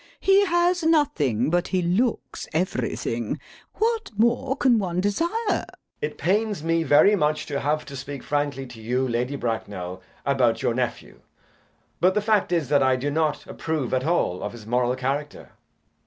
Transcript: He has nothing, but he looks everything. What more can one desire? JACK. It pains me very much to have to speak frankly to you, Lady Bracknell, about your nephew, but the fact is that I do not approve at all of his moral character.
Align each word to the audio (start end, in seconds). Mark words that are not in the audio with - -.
He 0.19 0.47
has 0.47 0.81
nothing, 0.83 1.51
but 1.51 1.67
he 1.67 1.83
looks 1.83 2.47
everything. 2.53 3.39
What 3.75 4.09
more 4.17 4.57
can 4.57 4.79
one 4.79 4.99
desire? 4.99 5.27
JACK. 5.49 5.75
It 6.01 6.17
pains 6.17 6.63
me 6.63 6.81
very 6.81 7.15
much 7.15 7.45
to 7.45 7.59
have 7.59 7.85
to 7.85 7.95
speak 7.95 8.23
frankly 8.23 8.65
to 8.65 8.81
you, 8.81 9.07
Lady 9.07 9.35
Bracknell, 9.35 10.01
about 10.25 10.63
your 10.63 10.73
nephew, 10.73 11.19
but 11.99 12.15
the 12.15 12.19
fact 12.19 12.51
is 12.51 12.67
that 12.69 12.81
I 12.81 12.95
do 12.95 13.11
not 13.11 13.45
approve 13.45 13.93
at 13.93 14.03
all 14.03 14.41
of 14.41 14.53
his 14.53 14.65
moral 14.65 14.95
character. 14.95 15.51